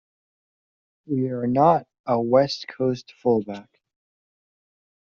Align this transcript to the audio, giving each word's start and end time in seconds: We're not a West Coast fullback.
We're 1.05 1.45
not 1.45 1.85
a 2.07 2.19
West 2.19 2.67
Coast 2.67 3.11
fullback. 3.21 3.69